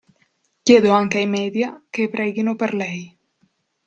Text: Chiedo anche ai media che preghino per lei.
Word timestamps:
Chiedo 0.63 0.93
anche 0.93 1.19
ai 1.19 1.27
media 1.27 1.79
che 1.91 2.09
preghino 2.09 2.55
per 2.55 2.73
lei. 2.73 3.15